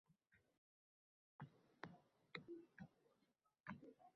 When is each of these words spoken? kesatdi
kesatdi 2.33 2.85